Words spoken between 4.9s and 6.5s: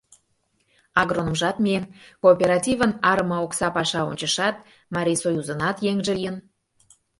Марисоюзынат еҥже лийын.